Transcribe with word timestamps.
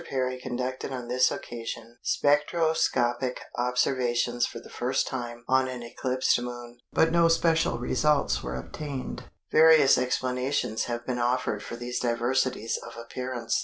Perry 0.09 0.39
conducted 0.39 0.91
on 0.91 1.09
this 1.09 1.29
occasion 1.29 1.99
spectroscopic 2.01 3.39
observations 3.55 4.47
for 4.47 4.59
the 4.59 4.67
first 4.67 5.05
time 5.05 5.43
on 5.47 5.67
an 5.67 5.83
eclipsed 5.83 6.41
Moon, 6.41 6.79
but 6.91 7.11
no 7.11 7.27
special 7.27 7.77
results 7.77 8.41
were 8.41 8.55
obtained. 8.55 9.25
Various 9.51 9.99
explanations 9.99 10.85
have 10.85 11.05
been 11.05 11.19
offered 11.19 11.61
for 11.61 11.75
these 11.75 11.99
diversities 11.99 12.77
of 12.83 12.97
appearance. 12.97 13.59